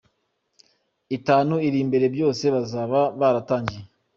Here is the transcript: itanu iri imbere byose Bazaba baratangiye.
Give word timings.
itanu 1.17 1.55
iri 1.67 1.77
imbere 1.85 2.05
byose 2.15 2.43
Bazaba 2.55 2.99
baratangiye. 3.19 3.83